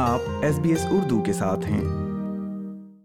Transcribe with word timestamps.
آپ 0.00 0.20
S 0.44 0.58
B 0.62 0.68
S 0.70 0.84
Urdu 0.90 1.20
کے 1.26 1.32
ساتھ 1.32 1.64
ہیں 1.70 1.82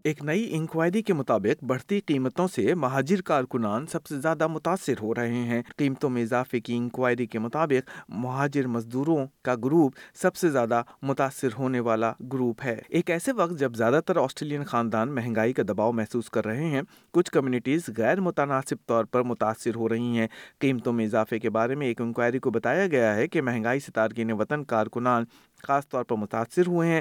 ایک 0.08 0.20
نئی 0.24 0.48
انکوائری 0.56 1.00
کے 1.02 1.12
مطابق 1.14 1.62
بڑھتی 1.64 1.98
قیمتوں 2.06 2.46
سے 2.54 2.74
مہاجر 2.78 3.20
کارکنان 3.26 3.86
سب 3.92 4.06
سے 4.06 4.18
زیادہ 4.20 4.46
متاثر 4.46 5.00
ہو 5.02 5.14
رہے 5.14 5.36
ہیں 5.52 5.60
قیمتوں 5.76 6.10
میں 6.16 6.22
اضافے 6.22 6.60
کی 6.60 6.76
انکوائری 6.76 7.26
کے 7.26 7.38
مطابق 7.38 7.90
مہاجر 8.24 8.66
مزدوروں 8.74 9.16
کا 9.44 9.54
گروپ 9.64 9.94
سب 10.22 10.36
سے 10.36 10.50
زیادہ 10.56 10.82
متاثر 11.02 11.54
ہونے 11.58 11.80
والا 11.88 12.12
گروپ 12.32 12.64
ہے 12.64 12.76
ایک 12.88 13.10
ایسے 13.10 13.32
وقت 13.36 13.58
جب 13.60 13.74
زیادہ 13.76 14.00
تر 14.06 14.16
آسٹریلین 14.24 14.64
خاندان 14.72 15.14
مہنگائی 15.14 15.52
کا 15.52 15.62
دباؤ 15.68 15.92
محسوس 16.02 16.30
کر 16.30 16.46
رہے 16.46 16.66
ہیں 16.74 16.82
کچھ 17.14 17.30
کمیونٹیز 17.34 17.88
غیر 17.96 18.20
متناسب 18.28 18.86
طور 18.88 19.04
پر 19.12 19.22
متاثر 19.32 19.76
ہو 19.76 19.88
رہی 19.88 20.18
ہیں 20.18 20.28
قیمتوں 20.60 20.92
میں 20.98 21.04
اضافے 21.06 21.38
کے 21.46 21.50
بارے 21.58 21.74
میں 21.82 21.86
ایک 21.86 22.00
انکوائری 22.00 22.38
کو 22.38 22.50
بتایا 22.58 22.86
گیا 22.96 23.14
ہے 23.14 23.28
کہ 23.28 23.42
مہنگائی 23.50 23.90
تارکین 23.94 24.32
وطن 24.40 24.64
کارکنان 24.74 25.24
خاص 25.66 25.88
طور 25.88 26.04
پر 26.08 26.16
متاثر 26.24 26.66
ہوئے 26.66 26.88
ہیں 26.90 27.00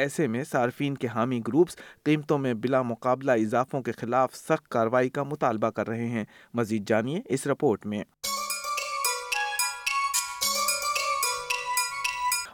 ایسے 0.00 0.26
میں 0.26 0.42
صارفین 0.50 0.94
کے 0.98 1.06
حامی 1.14 1.40
گروپس 1.48 1.76
قیمتوں 2.04 2.38
میں 2.38 2.54
بلا 2.62 2.82
مقابلہ 2.82 3.32
اضافوں 3.46 3.82
کے 3.82 3.92
خلاف 4.00 4.36
سخت 4.36 4.68
کارروائی 4.72 5.08
کا 5.18 5.22
مطالبہ 5.22 5.70
کر 5.76 5.88
رہے 5.88 6.06
ہیں 6.08 6.24
مزید 6.54 6.88
جانیے 6.88 7.20
اس 7.34 7.46
رپورٹ 7.46 7.86
میں 7.86 8.02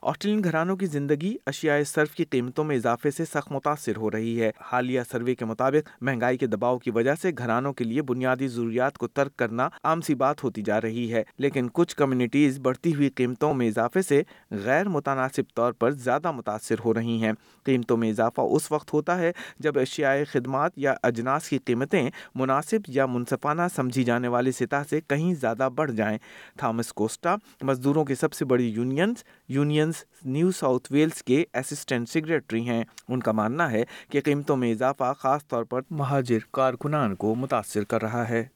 آسٹریلین 0.02 0.43
گھرانوں 0.45 0.77
کی 0.77 0.87
زندگی 0.87 1.33
اشیاء 1.47 1.77
صرف 1.87 2.15
کی 2.15 2.25
قیمتوں 2.30 2.65
میں 2.65 2.77
اضافے 2.77 3.11
سے 3.11 3.25
سخت 3.25 3.51
متاثر 3.52 3.97
ہو 3.97 4.11
رہی 4.11 4.41
ہے 4.43 4.51
حالیہ 4.73 5.01
سروے 5.11 5.34
کے 5.34 5.45
مطابق 5.45 5.88
مہنگائی 6.02 6.37
کے 6.38 6.47
دباؤ 6.47 6.79
کی 6.84 6.91
وجہ 6.95 7.15
سے 7.23 7.30
گھرانوں 7.38 7.73
کے 7.73 7.84
لیے 7.84 8.02
بنیادی 8.11 8.48
ضروریات 8.48 8.98
کو 8.98 9.07
ترک 9.09 9.37
کرنا 9.38 9.69
عام 9.84 10.01
سی 10.09 10.15
بات 10.21 10.45
ہوتی 10.45 10.62
جا 10.66 10.80
رہی 10.80 11.12
ہے 11.12 11.23
لیکن 11.38 11.69
کچھ 11.74 11.97
کمیونٹیز 11.97 12.59
بڑھتی 12.62 12.95
ہوئی 12.95 13.09
قیمتوں 13.21 13.52
میں 13.55 13.69
اضافے 13.69 14.02
سے 14.02 14.23
غیر 14.65 14.88
متناسب 14.88 15.52
طور 15.57 15.73
پر 15.79 15.91
زیادہ 15.93 16.30
متاثر 16.33 16.85
ہو 16.85 16.95
رہی 16.95 17.18
ہیں 17.23 17.33
قیمتوں 17.65 17.96
میں 17.96 18.10
اضافہ 18.10 18.40
اس 18.57 18.71
وقت 18.73 18.93
ہوتا 18.95 19.18
ہے 19.18 19.33
جب 19.60 19.79
اشیاء 19.79 20.15
خدمات 20.33 20.79
یا 20.79 20.95
اجناس 21.02 21.49
کی 21.49 21.59
قیمتیں 21.65 22.09
مناسب 22.35 22.88
یا 22.96 23.07
منصفانہ 23.07 23.62
سمجھی 23.77 24.05
جانے 24.05 24.29
والی 24.37 24.52
سطح 24.52 24.83
سے 24.90 25.01
کہیں 25.09 25.33
زیادہ 25.40 25.68
بڑھ 25.77 25.93
جائیں 25.96 26.16
تھامس 26.59 26.93
کوسٹا 26.93 27.35
مزدوروں 27.71 28.05
کی 28.05 28.15
سب 28.21 28.33
سے 28.33 28.45
بڑی 28.55 28.68
یونینز 28.79 29.23
یونین 29.55 29.87
ڈیلنز 29.88 30.02
نیو 30.32 30.50
ساؤتھ 30.56 30.90
ویلز 30.92 31.22
کے 31.24 31.42
اسسٹنٹ 31.58 32.08
سیکرٹری 32.08 32.60
ہیں 32.68 32.82
ان 33.08 33.20
کا 33.26 33.32
ماننا 33.38 33.70
ہے 33.72 33.82
کہ 34.10 34.20
قیمتوں 34.24 34.56
میں 34.56 34.70
اضافہ 34.72 35.12
خاص 35.18 35.46
طور 35.48 35.64
پر 35.70 35.80
مہاجر 36.00 36.38
کارکنان 36.56 37.14
کو 37.22 37.34
متاثر 37.34 37.84
کر 37.92 38.02
رہا 38.02 38.28
ہے 38.28 38.46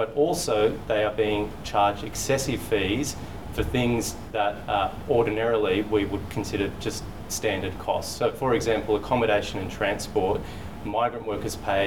but 0.00 0.12
also 0.24 0.54
they 0.88 0.96
are 1.06 1.14
being 1.16 1.42
charged 1.70 2.04
excessive 2.10 2.62
fees 2.68 3.10
for 3.56 3.64
things 3.72 4.06
that 4.36 4.70
uh, 4.76 4.78
ordinarily 5.16 5.82
we 5.94 6.00
would 6.12 6.22
consider 6.34 6.68
just 6.86 7.10
standard 7.38 7.74
costs. 7.82 8.14
So, 8.22 8.28
for 8.38 8.48
example, 8.58 8.96
accommodation 9.02 9.60
and 9.64 9.74
transport, 9.76 10.54
migrant 10.94 11.28
workers 11.32 11.56
pay 11.66 11.82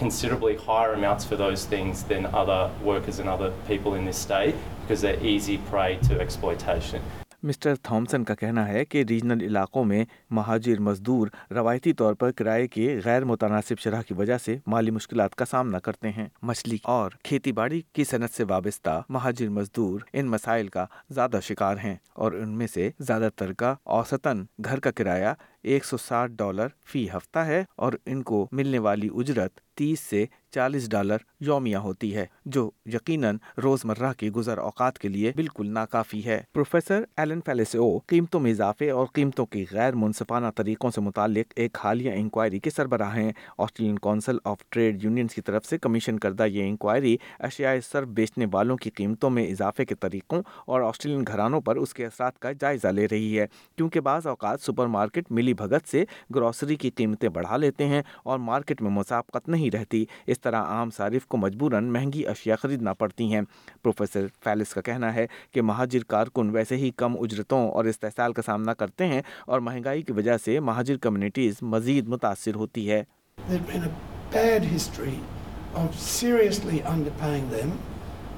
considerably 0.00 0.56
higher 0.68 0.92
amounts 0.94 1.24
for 1.30 1.36
those 1.42 1.64
things 1.74 2.02
than 2.12 2.26
other 2.42 2.60
workers 2.90 3.18
and 3.18 3.28
other 3.36 3.50
people 3.72 3.94
in 4.00 4.04
this 4.12 4.18
state 4.28 4.56
because 4.82 5.00
they're 5.00 5.22
easy 5.36 5.56
prey 5.72 5.90
to 6.08 6.20
exploitation. 6.26 7.00
Mister 7.48 7.74
Thomson 7.82 8.22
کا 8.24 8.34
کہنا 8.34 8.66
ہے 8.68 8.84
کہ 8.84 9.02
regional 9.08 9.42
علاقوں 9.46 9.84
میں 9.84 10.04
مہاجر 10.36 10.80
مزدور 10.82 11.28
روایتی 11.54 11.92
طور 12.00 12.14
پر 12.22 12.30
کرائے 12.36 12.66
کے 12.68 12.98
غیر 13.04 13.24
متناسب 13.24 13.78
شرح 13.80 14.02
کی 14.08 14.14
وجہ 14.18 14.38
سے 14.44 14.56
مالی 14.72 14.90
مشکلات 14.90 15.34
کا 15.34 15.44
سامنا 15.50 15.78
کرتے 15.88 16.10
ہیں 16.16 16.26
مچھلی 16.50 16.76
اور 16.94 17.10
کھیتی 17.24 17.52
باڑی 17.58 17.80
کی 17.94 18.04
صنعت 18.10 18.34
سے 18.36 18.44
وابستہ 18.48 19.00
مہاجر 19.16 19.48
مزدور 19.58 20.00
ان 20.12 20.30
مسائل 20.30 20.68
کا 20.78 20.86
زیادہ 21.14 21.38
شکار 21.48 21.76
ہیں 21.84 21.94
اور 22.24 22.32
ان 22.42 22.56
میں 22.58 22.66
سے 22.74 22.90
زیادہ 23.00 23.28
تر 23.36 23.52
کا 23.62 23.74
اوسطاً 23.98 24.42
گھر 24.64 24.80
کا 24.86 24.90
کرایہ 25.00 25.34
ایک 25.72 25.84
سو 25.84 25.96
ساٹھ 26.06 26.32
ڈالر 26.38 26.66
فی 26.92 27.06
ہفتہ 27.16 27.38
ہے 27.46 27.62
اور 27.86 27.92
ان 28.06 28.22
کو 28.22 28.46
ملنے 28.52 28.78
والی 28.86 29.08
اجرت 29.20 29.60
تیس 29.78 30.00
سے 30.10 30.24
چالیس 30.54 30.88
ڈالر 30.90 31.16
یومیہ 31.46 31.76
ہوتی 31.86 32.14
ہے 32.14 32.24
جو 32.56 32.60
یقیناً 32.92 33.36
روز 33.62 33.84
مرہ 33.84 34.12
کے 34.18 34.30
گزر 34.36 34.58
اوقات 34.58 34.98
کے 34.98 35.08
لیے 35.08 35.32
بالکل 35.36 35.70
ناکافی 35.72 36.24
ہے 36.26 36.40
پروفیسر 36.54 37.02
ایلن 37.22 37.40
فیلسو 37.46 37.88
قیمتوں 38.08 38.40
میں 38.40 38.50
اضافے 38.50 38.88
اور 38.90 39.06
قیمتوں 39.14 39.46
کی 39.46 39.64
غیر 39.70 39.94
منصفانہ 40.04 40.46
طریقوں 40.56 40.90
سے 40.94 41.00
متعلق 41.00 41.52
ایک 41.64 41.78
حالیہ 41.84 42.12
انکوائری 42.20 42.58
کے 42.58 42.70
سربراہ 42.76 43.14
ہیں 43.16 43.32
Australian 43.58 43.98
council 44.06 44.38
of 44.52 44.62
trade 44.68 45.04
unions 45.04 45.34
کی 45.34 45.40
طرف 45.50 45.66
سے 45.70 45.78
کمیشن 45.78 46.18
کردہ 46.18 46.46
یہ 46.52 46.68
انکوائری 46.68 47.16
اشیاء 47.50 47.72
سرف 47.90 48.08
بیچنے 48.20 48.46
والوں 48.52 48.76
کی 48.86 48.90
قیمتوں 49.00 49.30
میں 49.30 49.46
اضافے 49.50 49.84
کے 49.84 49.94
طریقوں 50.06 50.42
اور 50.66 50.80
آسٹریلین 50.88 51.24
گھرانوں 51.26 51.60
پر 51.68 51.76
اس 51.82 51.94
کے 51.94 52.06
اثرات 52.06 52.38
کا 52.42 52.52
جائزہ 52.60 52.88
لے 53.00 53.06
رہی 53.10 53.38
ہے 53.38 53.46
کیونکہ 53.76 54.00
بعض 54.08 54.26
اوقات 54.34 54.60
سپر 54.66 54.86
مارکیٹ 54.98 55.30
ملی 55.40 55.54
بھگت 55.58 55.88
سے 55.90 56.04
گروسری 56.34 56.76
کی 56.84 56.90
قیمتیں 57.00 57.28
بڑھا 57.38 57.56
لیتے 57.56 57.86
ہیں 57.88 58.02
اور 58.30 58.38
مارکیٹ 58.48 58.82
میں 58.82 58.90
مسابقت 58.98 59.48
نہیں 59.48 59.70
رہتی 59.76 60.04
اس 60.34 60.40
طرح 60.40 60.64
عام 60.76 60.90
صارف 60.96 61.26
کو 61.32 61.36
مجبوراً 61.44 61.90
مہنگی 61.96 62.26
اشیاء 62.32 62.56
خریدنا 62.62 62.92
پڑتی 63.02 63.32
ہیں 63.32 63.40
پروفیسر 63.82 64.26
فیلس 64.44 64.74
کا 64.74 64.80
کہنا 64.90 65.14
ہے 65.14 65.26
کہ 65.54 65.62
مہاجر 65.70 66.04
کارکن 66.14 66.50
ویسے 66.56 66.76
ہی 66.84 66.90
کم 67.04 67.14
اجرتوں 67.22 67.66
اور 67.70 67.84
استحصال 67.92 68.32
کا 68.38 68.42
سامنا 68.46 68.74
کرتے 68.82 69.06
ہیں 69.12 69.22
اور 69.50 69.60
مہنگائی 69.68 70.02
کی 70.08 70.12
وجہ 70.18 70.36
سے 70.44 70.58
مہاجر 70.70 70.96
کمیونٹیز 71.06 71.62
مزید 71.76 72.08
متاثر 72.14 72.54
ہوتی 72.64 72.90
ہے 72.90 73.02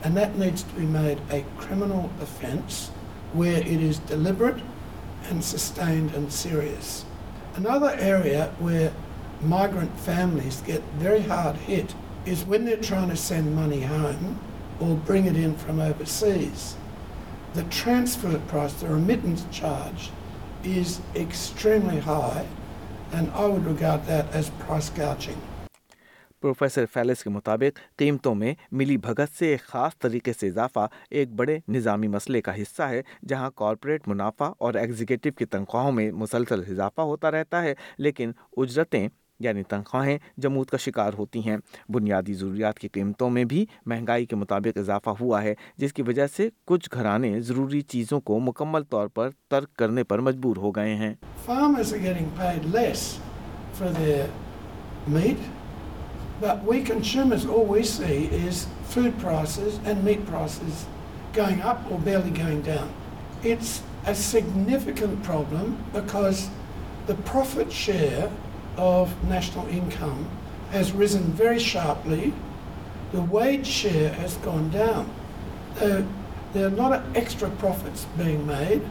and 0.07 0.17
that 0.17 0.35
needs 0.41 0.61
to 0.67 0.75
be 0.75 0.85
made 0.95 1.21
a 1.37 1.39
criminal 1.61 2.03
offence 2.25 2.75
where 3.39 3.63
it 3.77 3.81
is 3.87 3.97
deliberate 4.11 4.61
in 5.31 5.41
sustain 5.43 6.07
serious 6.31 6.91
and a 7.57 7.89
irate 8.07 8.61
way 8.63 8.89
migrant 9.49 9.85
families 10.05 10.61
get 10.67 10.95
very 11.03 11.29
hard 11.31 11.57
hit 11.71 11.95
as 12.31 12.45
with 12.49 12.85
from 12.89 13.11
the 13.13 13.17
seen 13.29 13.47
money 13.57 13.83
hand 13.85 14.27
or 14.85 14.95
bring 15.07 15.29
it 15.29 15.37
in 15.45 15.53
from 15.65 15.81
overseas 16.19 16.75
the 17.57 17.63
threats 17.81 18.17
falls 18.21 18.81
they're 18.81 18.97
made 19.11 19.25
in 19.25 19.35
charge 19.59 20.09
extremely 21.15 21.99
high 22.07 22.47
and 23.17 23.29
oh 23.35 23.51
would 23.53 23.69
get 23.81 24.07
that 24.09 24.35
as 24.37 24.51
far as 24.67 24.91
کی 24.95 25.33
professor 26.43 26.85
Fels 26.93 27.23
کے 27.25 27.31
مطابق 27.31 27.79
قیمتوں 27.99 28.35
میں 28.35 28.53
ملی 28.81 28.97
بھگت 29.07 29.39
سے 29.39 29.47
ایک 29.53 29.63
خاص 29.69 29.99
طریقے 30.03 30.33
سے 30.41 30.49
اضافہ 30.49 30.87
ایک 31.19 31.33
بڑے 31.37 31.59
نظامی 31.77 32.09
مسئلے 32.09 32.41
کا 32.49 32.61
حصہ 32.61 32.83
ہے 32.91 33.01
جہاں 33.29 33.51
کارپوریٹ 33.57 34.09
منافع 34.09 34.51
اور 34.67 34.75
ایگزیکٹو 34.83 35.31
کی 35.39 35.45
تنخواہوں 35.55 35.93
میں 35.93 36.11
مسلسل 36.23 36.63
اضافہ 36.71 37.01
ہوتا 37.11 37.31
رہتا 37.31 37.63
ہے 37.63 37.75
لیکن 37.99 38.33
اجرتیں 38.57 39.09
یعنی 39.45 39.63
تنخواہیں 39.71 40.17
جمود 40.43 40.69
کا 40.69 40.77
شکار 40.85 41.13
ہوتی 41.19 41.41
ہیں 41.49 41.57
بنیادی 41.95 42.33
ضروریات 42.35 42.79
کی 42.79 42.89
قیمتوں 42.93 43.29
میں 43.31 43.45
بھی 43.53 43.65
مہنگائی 43.87 44.25
کے 44.27 44.37
مطابق 44.37 44.79
اضافہ 44.79 45.11
ہوا 45.21 45.43
ہے 45.43 45.53
جس 45.79 45.93
کی 45.95 46.03
وجہ 46.07 46.27
سے 46.37 46.49
کچھ 46.67 46.89
گھرانے 46.93 47.39
ضروری 47.51 47.81
چیزوں 47.95 48.21
کو 48.31 48.39
مکمل 48.49 48.83
طور 48.91 49.09
پر 49.15 49.29
ترک 49.51 49.75
کرنے 49.79 50.05
پر 50.13 50.19
مجبور 50.29 50.57
ہو 50.65 50.71
گئے 50.77 50.95
ہیں 51.05 51.15
But 56.41 56.65
we 56.65 56.85
consumers, 56.85 57.47
all 57.47 57.65
we 57.65 57.83
see 57.83 58.27
is 58.27 58.69
food 58.85 59.19
prices 59.19 59.81
and 59.85 60.05
meat 60.05 60.25
prices 60.27 60.87
going 61.33 61.61
up 61.63 61.91
or 61.91 61.99
barely 61.99 62.31
going 62.31 62.63
down. 62.63 62.93
It's 63.43 63.83
a 64.07 64.15
significant 64.15 65.23
problem 65.25 65.85
because 65.93 66.49
the 67.07 67.17
profit 67.17 67.73
share 67.73 68.31
of 68.77 69.13
national 69.29 69.67
income 69.67 70.29
has 70.71 70.93
risen 70.93 71.25
very 71.33 71.59
sharply. 71.59 72.33
The 73.11 73.23
wage 73.23 73.67
share 73.67 74.11
has 74.11 74.37
gone 74.37 74.71
down. 74.71 75.11
There 75.81 76.05
are 76.55 76.67
a 76.67 76.71
lot 76.71 76.93
of 76.93 77.17
extra 77.17 77.51
profits 77.51 78.07
being 78.17 78.47
made, 78.47 78.83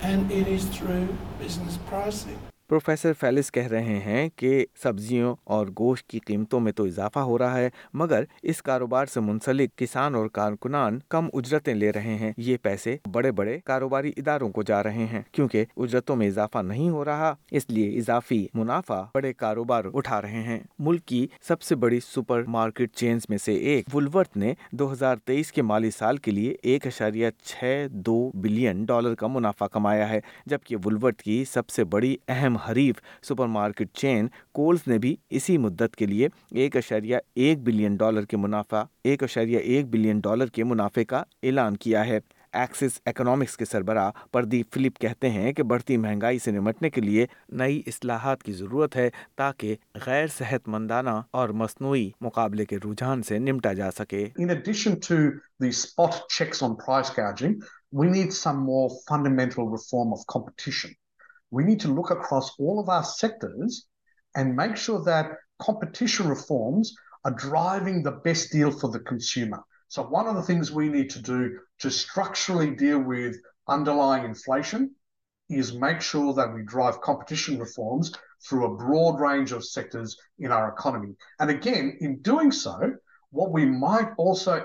and 0.00 0.30
it 0.32 0.48
is 0.48 0.64
through 0.64 1.08
business 1.38 1.78
pricing. 1.86 2.38
Professor 2.70 3.12
Fels 3.20 3.50
کہہ 3.52 3.66
رہے 3.70 3.98
ہیں 4.04 4.28
کہ 4.36 4.64
سبزیوں 4.82 5.34
اور 5.56 5.66
گوشت 5.78 6.06
کی 6.08 6.18
قیمتوں 6.26 6.58
میں 6.60 6.72
تو 6.76 6.84
اضافہ 6.84 7.18
ہو 7.28 7.36
رہا 7.38 7.58
ہے 7.58 7.68
مگر 8.00 8.24
اس 8.52 8.60
کاروبار 8.62 9.06
سے 9.12 9.20
منسلک 9.20 9.76
کسان 9.78 10.14
اور 10.14 10.26
کارکنان 10.32 10.98
کم 11.10 11.28
اجرتیں 11.32 11.72
لے 11.74 11.90
رہے 11.92 12.14
ہیں 12.20 12.32
یہ 12.46 12.56
پیسے 12.62 12.96
بڑے 13.12 13.30
بڑے 13.38 13.58
کاروباری 13.66 14.12
اداروں 14.16 14.48
کو 14.58 14.62
جا 14.70 14.82
رہے 14.82 15.06
ہیں 15.12 15.22
کیونکہ 15.32 15.64
اجرتوں 15.76 16.16
میں 16.16 16.26
اضافہ 16.28 16.62
نہیں 16.64 16.90
ہو 16.96 17.04
رہا 17.04 17.32
اس 17.50 17.68
لیے 17.70 17.96
اضافی 17.98 18.46
منافع 18.54 19.00
بڑے 19.14 19.32
کاروبار 19.32 19.84
اٹھا 19.92 20.20
رہے 20.22 20.42
ہیں 20.48 20.58
ملک 20.88 21.04
کی 21.08 21.26
سب 21.48 21.62
سے 21.68 21.76
بڑی 21.86 22.00
سپر 22.12 22.42
مارکیٹ 22.58 22.94
چینز 22.96 23.26
میں 23.28 23.38
سے 23.44 23.54
ایک 23.72 23.94
ولورت 23.94 24.36
نے 24.36 24.52
دو 24.78 24.92
ہزار 24.92 25.16
تیئیس 25.24 25.52
کے 25.52 25.62
مالی 25.72 25.90
سال 25.98 26.16
کے 26.16 26.30
لیے 26.30 26.54
ایک 26.74 26.86
اشاریہ 26.86 27.30
چھ 27.44 27.86
دو 27.90 28.20
بلین 28.34 28.84
ڈالر 28.88 29.14
کا 29.18 29.26
منافع 29.38 29.66
کمایا 29.72 30.08
ہے 30.10 30.20
جبکہ 30.50 30.76
ولورت 30.84 31.22
کی 31.22 31.44
سب 31.52 31.68
سے 31.76 31.84
بڑی 31.96 32.16
اہم 32.28 32.56
حریف 32.66 32.98
سپر 33.28 33.46
مارکٹ 33.56 33.96
چین 33.98 34.26
کولز 34.54 34.86
نے 34.88 34.98
بھی 35.04 35.14
اسی 35.38 35.56
مدت 35.66 35.96
کے 35.96 36.06
لیے 36.06 36.28
ایک 36.62 36.76
اشاریہ 36.76 37.16
ایک 37.44 37.62
بلین 37.64 37.96
ڈالر 37.96 38.24
کے 38.32 38.36
منافع 38.36 38.82
ایک 39.08 39.22
اشاریہ 39.22 39.58
ایک 39.72 39.88
بلین 39.90 40.20
ڈالر 40.24 40.46
کے 40.58 40.64
منافع 40.64 41.02
کا 41.08 41.22
اعلان 41.42 41.76
کیا 41.84 42.06
ہے 42.06 42.18
ایکسس 42.58 42.98
اکنامکس 43.06 43.56
کے 43.56 43.64
سربراہ 43.64 44.10
پردیپ 44.32 44.72
فلپ 44.74 44.98
کہتے 44.98 45.30
ہیں 45.30 45.52
کہ 45.52 45.62
بڑھتی 45.72 45.96
مہنگائی 46.04 46.38
سے 46.44 46.50
نمٹنے 46.50 46.90
کے 46.90 47.00
لیے 47.00 47.26
نئی 47.62 47.80
اصلاحات 47.86 48.42
کی 48.42 48.52
ضرورت 48.60 48.96
ہے 48.96 49.08
تاکہ 49.36 49.74
غیر 50.06 50.26
صحت 50.38 50.68
مندانہ 50.74 51.10
اور 51.40 51.48
مصنوعی 51.62 52.08
مقابلے 52.26 52.64
کے 52.66 52.76
رجحان 52.84 53.22
سے 53.28 53.38
نمٹا 53.38 53.72
جا 53.80 53.90
سکے 53.98 54.26
we 57.98 58.08
need 58.08 58.32
some 58.34 58.58
more 58.64 58.88
fundamental 59.08 59.62
reform 59.74 60.10
of 60.12 60.24
competition 60.32 60.88
we 61.56 61.62
need 61.64 61.80
to 61.82 61.94
look 61.96 62.10
across structurally 62.12 63.24
deal 72.78 72.94
ونڈرشن 73.68 74.86
sure 76.00 76.34
drive 76.34 76.98
competition 77.06 77.60
reforms 77.60 78.10
through 78.48 78.74
broad 78.78 79.20
range 79.28 79.54
of 79.54 79.64
sectors 79.64 80.14
and 80.44 81.50
again 81.50 81.90
انگ 82.00 82.50
sir 82.62 82.84
what 83.38 83.50
we 83.54 83.64
my 83.78 84.02
also 84.26 84.56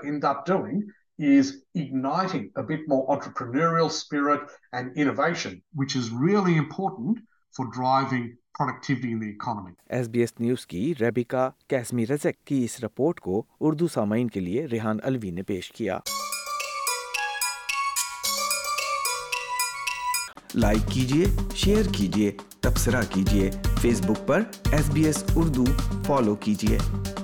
is 1.19 1.49
is 1.49 1.61
igniting 1.75 2.49
a 2.55 2.63
bit 2.63 2.81
more 2.87 3.07
entrepreneurial 3.07 3.89
spirit 3.91 4.39
and 4.73 4.95
innovation, 4.97 5.61
which 5.75 5.95
really 6.11 6.55
important 6.57 7.19
for 7.51 7.67
driving 7.71 8.35
productivity 8.55 9.11
in 9.11 9.19
the 9.19 9.29
economy. 9.29 9.71
ریبا 10.99 12.29
کی 12.45 12.63
اس 12.65 12.79
report 12.83 13.19
کو 13.19 13.43
اردو 13.61 13.87
سامعین 13.93 14.27
کے 14.29 14.39
لیے 14.39 14.65
ریحان 14.71 14.97
الوی 15.03 15.31
نے 15.31 15.43
پیش 15.47 15.71
کیا 15.71 15.97
لائک 20.55 20.91
کیجیے 20.93 21.25
شیئر 21.55 21.87
کیجیے 21.97 22.31
تبصرہ 22.61 23.01
کیجیے 23.09 23.49
فیس 23.81 24.01
بک 24.07 24.27
پر 24.27 24.41
S 24.71 24.89
B 24.93 25.03
S 25.05 25.23
Urdu 25.35 25.65
follow 26.05 26.35
کیجیے 26.47 27.21